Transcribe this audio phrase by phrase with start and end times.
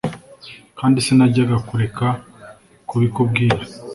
[0.79, 2.07] kandi sinajyaga kureka
[2.89, 3.61] kubikubwira"